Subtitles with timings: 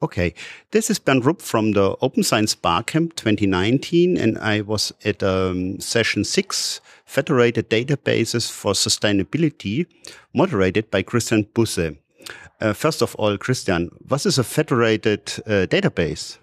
[0.00, 0.32] Okay,
[0.70, 5.80] this is Bernd Rupp from the Open Science Barcamp 2019, and I was at um,
[5.80, 9.86] session six, Federated Databases for Sustainability,
[10.32, 11.96] moderated by Christian Busse.
[12.60, 16.38] Uh, first of all, Christian, what is a federated uh, database?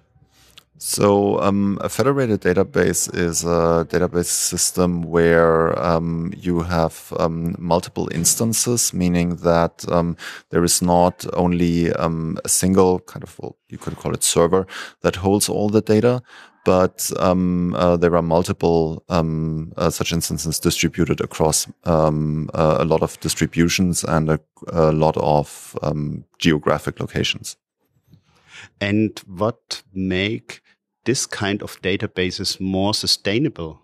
[0.77, 8.09] So um, a federated database is a database system where um, you have um, multiple
[8.11, 10.17] instances, meaning that um,
[10.49, 14.67] there is not only um, a single kind of, well, you could call it server
[15.01, 16.21] that holds all the data,
[16.65, 22.85] but um, uh, there are multiple um, uh, such instances distributed across um, uh, a
[22.85, 24.39] lot of distributions and a,
[24.73, 27.55] a lot of um, geographic locations.
[28.81, 30.61] And what make
[31.05, 33.81] this kind of databases more sustainable?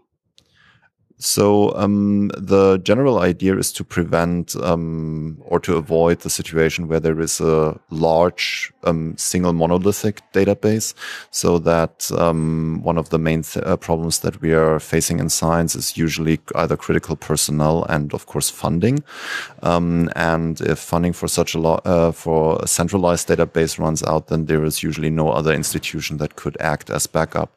[1.17, 6.99] So um, the general idea is to prevent um, or to avoid the situation where
[6.99, 10.93] there is a large um, single monolithic database.
[11.31, 15.29] So that um, one of the main th uh, problems that we are facing in
[15.29, 19.03] science is usually either critical personnel and, of course, funding.
[19.63, 24.27] Um, and if funding for such a lot uh, for a centralized database runs out,
[24.27, 27.49] then there is usually no other institution that could act as backup.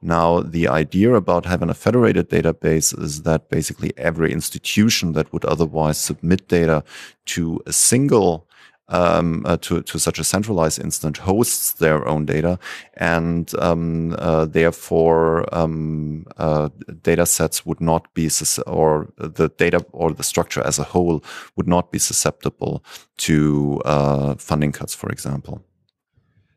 [0.00, 5.32] Now, the idea about having a federated database is is that basically every institution that
[5.32, 6.82] would otherwise submit data
[7.26, 8.46] to a single
[8.90, 12.58] um, uh, to, to such a centralized instance hosts their own data
[12.96, 16.68] and um, uh, therefore um, uh,
[17.02, 18.28] data sets would not be
[18.66, 21.24] or the data or the structure as a whole
[21.56, 22.84] would not be susceptible
[23.16, 25.64] to uh, funding cuts for example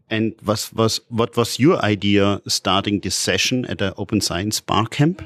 [0.10, 5.24] and was, was, what was your idea starting this session at the Open Science Barcamp?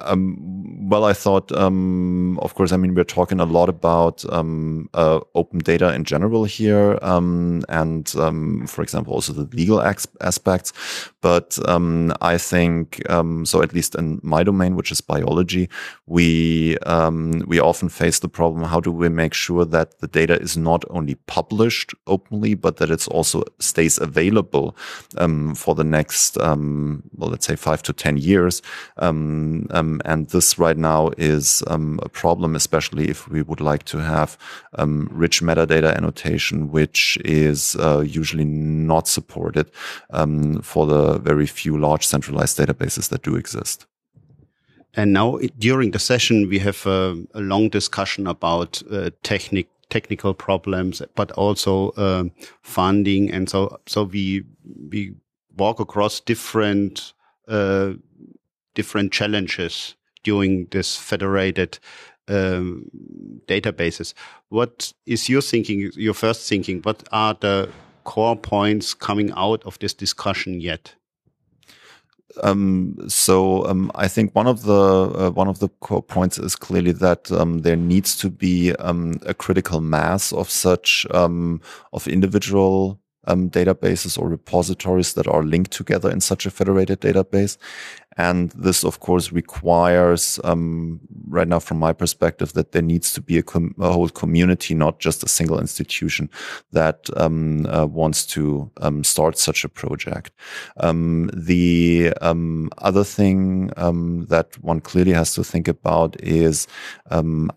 [0.00, 4.88] Um, well, I thought, um, of course, I mean, we're talking a lot about um,
[4.94, 10.72] uh, open data in general here, um, and um, for example, also the legal aspects.
[11.20, 15.68] But um, I think, so at least in my domain, which is biology,
[16.06, 16.76] we
[17.46, 20.84] we often face the problem: how do we make sure that the data is not
[20.90, 24.76] only published openly, but that it also stays available
[25.54, 28.62] for the next, well, let's say, five to ten years.
[29.88, 33.98] Um, and this right now is um, a problem, especially if we would like to
[33.98, 34.36] have
[34.74, 39.70] um, rich metadata annotation, which is uh, usually not supported
[40.10, 43.86] um, for the very few large centralized databases that do exist.
[44.94, 51.00] And now during the session, we have a, long discussion about uh, technic technical problems,
[51.14, 52.24] but also uh,
[52.62, 53.30] funding.
[53.30, 54.44] And so, so we,
[54.90, 55.14] we
[55.56, 57.14] walk across different,
[57.48, 57.92] uh,
[58.78, 61.80] different challenges during this federated
[62.28, 62.84] um,
[63.48, 64.14] databases.
[64.50, 66.82] What is your thinking, your first thinking?
[66.82, 67.70] What are the
[68.04, 70.94] core points coming out of this discussion yet?
[72.42, 74.82] Um, so um, I think one of the
[75.22, 79.18] uh, one of the core points is clearly that um, there needs to be um,
[79.26, 81.60] a critical mass of such um,
[81.92, 87.56] of individual um, databases or repositories that are linked together in such a federated database.
[88.16, 93.20] And this, of course, requires, um, right now, from my perspective, that there needs to
[93.20, 93.44] be a,
[93.78, 96.28] a whole community, not just a single institution
[96.72, 100.32] that um, uh, wants to um, start such a project.
[100.78, 106.66] Um, the um, other thing um, that one clearly has to think about is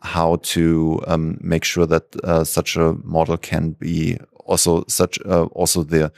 [0.04, 1.02] how to
[1.42, 6.12] make sure that uh, such a model can be also such uh, also the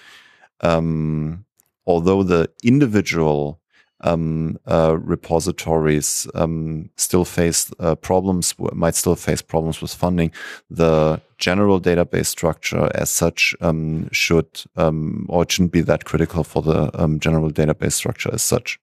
[1.85, 3.59] although the individual
[4.03, 10.31] um, uh, repositories um, still face uh, problems, might still face problems with funding.
[10.69, 16.43] The general database structure as such um, should um, or it shouldn't be that critical
[16.43, 18.79] for the um, general database structure as such.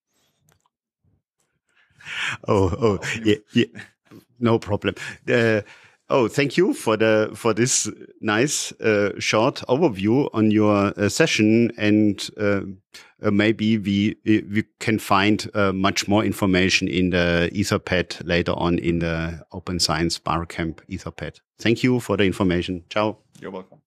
[2.49, 3.67] Oh, oh, yeah, yeah.
[4.41, 4.95] no problem.
[5.29, 5.61] Uh,
[6.13, 7.89] Oh, thank you for the for this
[8.21, 12.63] nice uh, short overview on your uh, session, and uh,
[13.23, 18.79] uh maybe we we can find uh, much more information in the Etherpad later on
[18.81, 21.39] in the Open Science Barcamp Etherpad.
[21.59, 22.83] Thank you for the information.
[22.91, 23.19] Ciao.
[23.41, 23.79] You're welcome.